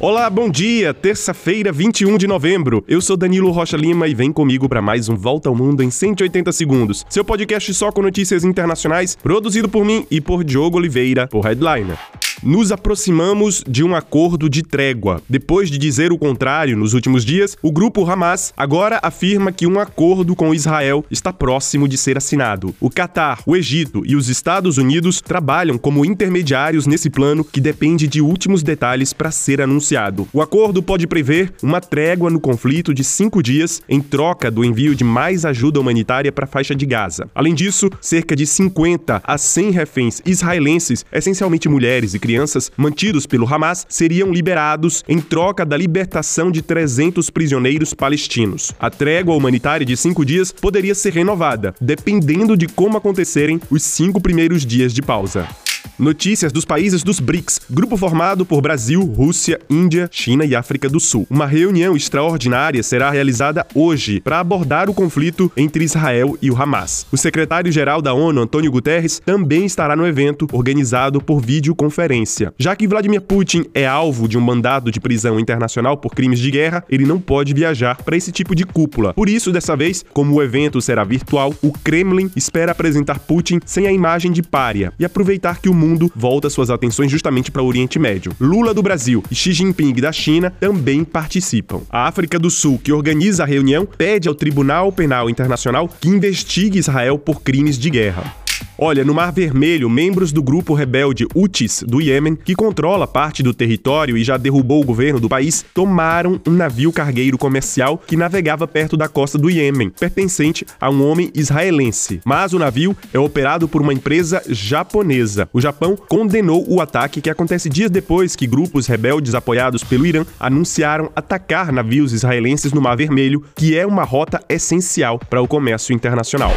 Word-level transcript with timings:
Olá, 0.00 0.30
bom 0.30 0.48
dia! 0.48 0.94
Terça-feira, 0.94 1.72
21 1.72 2.18
de 2.18 2.28
novembro. 2.28 2.84
Eu 2.86 3.00
sou 3.00 3.16
Danilo 3.16 3.50
Rocha 3.50 3.76
Lima 3.76 4.06
e 4.06 4.14
vem 4.14 4.30
comigo 4.30 4.68
para 4.68 4.80
mais 4.80 5.08
um 5.08 5.16
Volta 5.16 5.48
ao 5.48 5.56
Mundo 5.56 5.82
em 5.82 5.90
180 5.90 6.52
segundos. 6.52 7.04
Seu 7.10 7.24
podcast 7.24 7.74
só 7.74 7.90
com 7.90 8.00
notícias 8.00 8.44
internacionais, 8.44 9.16
produzido 9.16 9.68
por 9.68 9.84
mim 9.84 10.06
e 10.08 10.20
por 10.20 10.44
Diogo 10.44 10.78
Oliveira, 10.78 11.26
por 11.26 11.44
Headliner. 11.44 11.98
Nos 12.42 12.70
aproximamos 12.70 13.64
de 13.68 13.82
um 13.82 13.96
acordo 13.96 14.48
de 14.48 14.62
trégua. 14.62 15.20
Depois 15.28 15.68
de 15.68 15.76
dizer 15.76 16.12
o 16.12 16.18
contrário 16.18 16.76
nos 16.76 16.94
últimos 16.94 17.24
dias, 17.24 17.56
o 17.60 17.72
grupo 17.72 18.08
Hamas 18.08 18.54
agora 18.56 19.00
afirma 19.02 19.50
que 19.50 19.66
um 19.66 19.80
acordo 19.80 20.36
com 20.36 20.54
Israel 20.54 21.04
está 21.10 21.32
próximo 21.32 21.88
de 21.88 21.98
ser 21.98 22.16
assinado. 22.16 22.72
O 22.80 22.88
Catar, 22.88 23.40
o 23.44 23.56
Egito 23.56 24.04
e 24.06 24.14
os 24.14 24.28
Estados 24.28 24.78
Unidos 24.78 25.20
trabalham 25.20 25.76
como 25.76 26.04
intermediários 26.04 26.86
nesse 26.86 27.10
plano 27.10 27.42
que 27.42 27.60
depende 27.60 28.06
de 28.06 28.20
últimos 28.20 28.62
detalhes 28.62 29.12
para 29.12 29.32
ser 29.32 29.60
anunciado. 29.60 30.28
O 30.32 30.40
acordo 30.40 30.80
pode 30.80 31.08
prever 31.08 31.52
uma 31.60 31.80
trégua 31.80 32.30
no 32.30 32.38
conflito 32.38 32.94
de 32.94 33.02
cinco 33.02 33.42
dias 33.42 33.82
em 33.88 34.00
troca 34.00 34.48
do 34.48 34.64
envio 34.64 34.94
de 34.94 35.02
mais 35.02 35.44
ajuda 35.44 35.80
humanitária 35.80 36.30
para 36.30 36.44
a 36.44 36.48
faixa 36.48 36.74
de 36.74 36.86
Gaza. 36.86 37.28
Além 37.34 37.52
disso, 37.52 37.90
cerca 38.00 38.36
de 38.36 38.46
50 38.46 39.22
a 39.24 39.36
100 39.36 39.70
reféns 39.72 40.22
israelenses, 40.24 41.04
essencialmente 41.12 41.68
mulheres 41.68 42.14
e 42.14 42.18
crianças 42.18 42.28
mantidos 42.76 43.26
pelo 43.26 43.46
Hamas 43.52 43.86
seriam 43.88 44.32
liberados 44.32 45.04
em 45.08 45.20
troca 45.20 45.64
da 45.64 45.76
libertação 45.76 46.50
de 46.50 46.62
300 46.62 47.30
prisioneiros 47.30 47.94
palestinos. 47.94 48.72
A 48.78 48.90
trégua 48.90 49.34
humanitária 49.34 49.86
de 49.86 49.96
cinco 49.96 50.24
dias 50.24 50.52
poderia 50.52 50.94
ser 50.94 51.12
renovada, 51.12 51.74
dependendo 51.80 52.56
de 52.56 52.66
como 52.66 52.96
acontecerem 52.96 53.60
os 53.70 53.82
cinco 53.82 54.20
primeiros 54.20 54.64
dias 54.64 54.92
de 54.92 55.02
pausa. 55.02 55.48
Notícias 55.98 56.52
dos 56.52 56.64
países 56.64 57.02
dos 57.02 57.18
BRICS, 57.18 57.60
grupo 57.68 57.96
formado 57.96 58.46
por 58.46 58.60
Brasil, 58.60 59.02
Rússia, 59.02 59.58
Índia, 59.68 60.08
China 60.12 60.44
e 60.44 60.54
África 60.54 60.88
do 60.88 61.00
Sul. 61.00 61.26
Uma 61.28 61.44
reunião 61.44 61.96
extraordinária 61.96 62.84
será 62.84 63.10
realizada 63.10 63.66
hoje 63.74 64.20
para 64.20 64.38
abordar 64.38 64.88
o 64.88 64.94
conflito 64.94 65.50
entre 65.56 65.82
Israel 65.82 66.38
e 66.40 66.52
o 66.52 66.56
Hamas. 66.56 67.04
O 67.10 67.16
secretário-geral 67.16 68.00
da 68.00 68.14
ONU, 68.14 68.40
Antônio 68.40 68.70
Guterres, 68.70 69.20
também 69.26 69.66
estará 69.66 69.96
no 69.96 70.06
evento, 70.06 70.46
organizado 70.52 71.20
por 71.20 71.40
videoconferência. 71.40 72.54
Já 72.56 72.76
que 72.76 72.86
Vladimir 72.86 73.22
Putin 73.22 73.64
é 73.74 73.84
alvo 73.84 74.28
de 74.28 74.38
um 74.38 74.40
mandado 74.40 74.92
de 74.92 75.00
prisão 75.00 75.40
internacional 75.40 75.96
por 75.96 76.14
crimes 76.14 76.38
de 76.38 76.52
guerra, 76.52 76.84
ele 76.88 77.06
não 77.06 77.18
pode 77.18 77.52
viajar 77.52 77.96
para 78.04 78.16
esse 78.16 78.30
tipo 78.30 78.54
de 78.54 78.64
cúpula. 78.64 79.14
Por 79.14 79.28
isso, 79.28 79.50
dessa 79.50 79.74
vez, 79.74 80.04
como 80.12 80.36
o 80.36 80.42
evento 80.44 80.80
será 80.80 81.02
virtual, 81.02 81.52
o 81.60 81.72
Kremlin 81.72 82.30
espera 82.36 82.70
apresentar 82.70 83.18
Putin 83.18 83.58
sem 83.66 83.88
a 83.88 83.92
imagem 83.92 84.30
de 84.30 84.44
pária 84.44 84.92
e 84.96 85.04
aproveitar 85.04 85.60
que 85.60 85.68
o 85.68 85.74
mundo 85.74 85.87
mundo 85.88 86.12
volta 86.14 86.50
suas 86.50 86.70
atenções 86.70 87.10
justamente 87.10 87.50
para 87.50 87.62
o 87.62 87.66
Oriente 87.66 87.98
Médio. 87.98 88.32
Lula 88.40 88.74
do 88.74 88.82
Brasil 88.82 89.22
e 89.30 89.34
Xi 89.34 89.52
Jinping 89.52 89.94
da 89.94 90.12
China 90.12 90.50
também 90.50 91.04
participam. 91.04 91.80
A 91.90 92.06
África 92.06 92.38
do 92.38 92.50
Sul, 92.50 92.78
que 92.78 92.92
organiza 92.92 93.42
a 93.42 93.46
reunião, 93.46 93.86
pede 93.86 94.28
ao 94.28 94.34
Tribunal 94.34 94.92
Penal 94.92 95.30
Internacional 95.30 95.88
que 95.88 96.08
investigue 96.08 96.78
Israel 96.78 97.18
por 97.18 97.42
crimes 97.42 97.78
de 97.78 97.90
guerra. 97.90 98.47
Olha, 98.80 99.04
no 99.04 99.12
Mar 99.12 99.32
Vermelho, 99.32 99.90
membros 99.90 100.30
do 100.30 100.40
grupo 100.40 100.72
rebelde 100.72 101.26
Houthis 101.34 101.82
do 101.84 102.00
Iêmen, 102.00 102.36
que 102.36 102.54
controla 102.54 103.08
parte 103.08 103.42
do 103.42 103.52
território 103.52 104.16
e 104.16 104.22
já 104.22 104.36
derrubou 104.36 104.80
o 104.80 104.86
governo 104.86 105.18
do 105.18 105.28
país, 105.28 105.64
tomaram 105.74 106.40
um 106.46 106.52
navio 106.52 106.92
cargueiro 106.92 107.36
comercial 107.36 107.98
que 107.98 108.16
navegava 108.16 108.68
perto 108.68 108.96
da 108.96 109.08
costa 109.08 109.36
do 109.36 109.50
Iêmen, 109.50 109.90
pertencente 109.90 110.64
a 110.80 110.88
um 110.88 111.04
homem 111.04 111.28
israelense. 111.34 112.20
Mas 112.24 112.52
o 112.52 112.58
navio 112.60 112.96
é 113.12 113.18
operado 113.18 113.66
por 113.66 113.82
uma 113.82 113.92
empresa 113.92 114.40
japonesa. 114.48 115.48
O 115.52 115.60
Japão 115.60 115.96
condenou 115.96 116.64
o 116.68 116.80
ataque 116.80 117.20
que 117.20 117.30
acontece 117.30 117.68
dias 117.68 117.90
depois 117.90 118.36
que 118.36 118.46
grupos 118.46 118.86
rebeldes 118.86 119.34
apoiados 119.34 119.82
pelo 119.82 120.06
Irã 120.06 120.24
anunciaram 120.38 121.10
atacar 121.16 121.72
navios 121.72 122.12
israelenses 122.12 122.72
no 122.72 122.80
Mar 122.80 122.96
Vermelho, 122.96 123.42
que 123.56 123.76
é 123.76 123.84
uma 123.84 124.04
rota 124.04 124.40
essencial 124.48 125.18
para 125.18 125.42
o 125.42 125.48
comércio 125.48 125.92
internacional. 125.92 126.54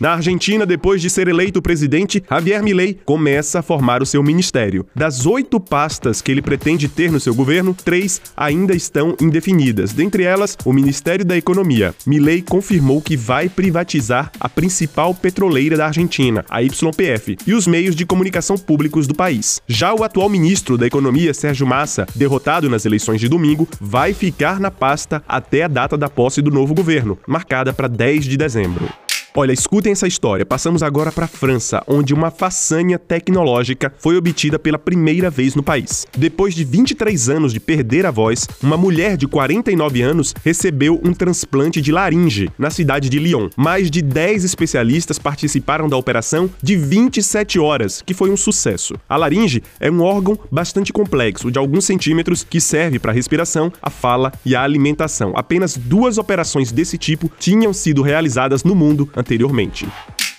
Na 0.00 0.14
Argentina, 0.14 0.66
depois 0.66 1.00
de 1.00 1.08
ser 1.08 1.28
eleito 1.28 1.62
presidente, 1.62 2.22
Javier 2.28 2.62
Milei 2.62 2.98
começa 3.04 3.60
a 3.60 3.62
formar 3.62 4.02
o 4.02 4.06
seu 4.06 4.22
ministério. 4.22 4.86
Das 4.94 5.24
oito 5.26 5.60
pastas 5.60 6.20
que 6.20 6.32
ele 6.32 6.42
pretende 6.42 6.88
ter 6.88 7.10
no 7.10 7.20
seu 7.20 7.34
governo, 7.34 7.74
três 7.74 8.20
ainda 8.36 8.74
estão 8.74 9.16
indefinidas. 9.20 9.92
Dentre 9.92 10.24
elas, 10.24 10.56
o 10.64 10.72
Ministério 10.72 11.24
da 11.24 11.36
Economia. 11.36 11.94
Milei 12.06 12.42
confirmou 12.42 13.00
que 13.00 13.16
vai 13.16 13.48
privatizar 13.48 14.32
a 14.40 14.48
principal 14.48 15.14
petroleira 15.14 15.76
da 15.76 15.86
Argentina, 15.86 16.44
a 16.50 16.60
YPF, 16.60 17.36
e 17.46 17.54
os 17.54 17.66
meios 17.66 17.94
de 17.94 18.04
comunicação 18.04 18.58
públicos 18.58 19.06
do 19.06 19.14
país. 19.14 19.60
Já 19.66 19.94
o 19.94 20.02
atual 20.02 20.28
ministro 20.28 20.76
da 20.76 20.86
Economia, 20.86 21.32
Sérgio 21.32 21.66
Massa, 21.66 22.06
derrotado 22.14 22.68
nas 22.68 22.84
eleições 22.84 23.20
de 23.20 23.28
domingo, 23.28 23.68
vai 23.80 24.12
ficar 24.12 24.58
na 24.58 24.70
pasta 24.70 25.22
até 25.28 25.62
a 25.62 25.68
data 25.68 25.96
da 25.96 26.08
posse 26.08 26.42
do 26.42 26.50
novo 26.50 26.74
governo, 26.74 27.18
marcada 27.26 27.72
para 27.72 27.88
10 27.88 28.24
de 28.24 28.36
dezembro. 28.36 28.88
Olha, 29.36 29.52
escutem 29.52 29.90
essa 29.90 30.06
história. 30.06 30.46
Passamos 30.46 30.80
agora 30.80 31.10
para 31.10 31.24
a 31.24 31.28
França, 31.28 31.82
onde 31.88 32.14
uma 32.14 32.30
façanha 32.30 33.00
tecnológica 33.00 33.92
foi 33.98 34.16
obtida 34.16 34.60
pela 34.60 34.78
primeira 34.78 35.28
vez 35.28 35.56
no 35.56 35.62
país. 35.62 36.06
Depois 36.16 36.54
de 36.54 36.62
23 36.62 37.28
anos 37.28 37.52
de 37.52 37.58
perder 37.58 38.06
a 38.06 38.12
voz, 38.12 38.46
uma 38.62 38.76
mulher 38.76 39.16
de 39.16 39.26
49 39.26 40.02
anos 40.02 40.32
recebeu 40.44 41.00
um 41.02 41.12
transplante 41.12 41.80
de 41.80 41.90
laringe 41.90 42.48
na 42.56 42.70
cidade 42.70 43.08
de 43.08 43.18
Lyon. 43.18 43.48
Mais 43.56 43.90
de 43.90 44.02
10 44.02 44.44
especialistas 44.44 45.18
participaram 45.18 45.88
da 45.88 45.96
operação 45.96 46.48
de 46.62 46.76
27 46.76 47.58
horas, 47.58 48.04
que 48.06 48.14
foi 48.14 48.30
um 48.30 48.36
sucesso. 48.36 48.94
A 49.08 49.16
laringe 49.16 49.64
é 49.80 49.90
um 49.90 50.00
órgão 50.00 50.38
bastante 50.48 50.92
complexo, 50.92 51.50
de 51.50 51.58
alguns 51.58 51.84
centímetros, 51.84 52.44
que 52.48 52.60
serve 52.60 53.00
para 53.00 53.10
a 53.10 53.14
respiração, 53.14 53.72
a 53.82 53.90
fala 53.90 54.32
e 54.46 54.54
a 54.54 54.62
alimentação. 54.62 55.32
Apenas 55.34 55.76
duas 55.76 56.18
operações 56.18 56.70
desse 56.70 56.96
tipo 56.96 57.28
tinham 57.36 57.72
sido 57.72 58.00
realizadas 58.00 58.62
no 58.62 58.76
mundo 58.76 59.10
anteriormente. 59.24 59.88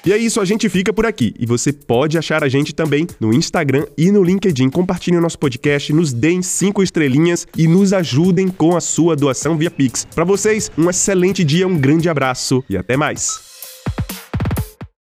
E 0.06 0.14
é 0.14 0.18
isso, 0.18 0.40
a 0.40 0.46
gente 0.46 0.70
fica 0.70 0.94
por 0.94 1.04
aqui. 1.04 1.34
E 1.40 1.48
você 1.48 1.74
pode 1.74 2.16
achar 2.16 2.44
a 2.44 2.48
gente 2.48 2.76
também 2.76 3.08
no 3.20 3.34
Instagram 3.34 3.88
e 3.98 4.12
no 4.12 4.24
LinkedIn. 4.24 4.70
Compartilhem 4.70 5.18
o 5.18 5.22
nosso 5.22 5.40
podcast, 5.40 5.92
nos 5.92 6.14
deem 6.14 6.44
cinco 6.44 6.84
estrelinhas 6.84 7.48
e 7.58 7.68
nos 7.68 7.92
ajudem 7.92 8.48
com 8.50 8.78
a 8.78 8.82
sua 8.82 9.16
doação 9.16 9.58
via 9.58 9.72
Pix. 9.72 10.06
Para 10.14 10.24
vocês, 10.24 10.70
um 10.78 10.88
excelente 10.92 11.44
dia, 11.44 11.68
um 11.68 11.80
grande 11.80 12.08
abraço 12.08 12.64
e 12.70 12.78
até 12.78 12.96
mais. 12.96 13.55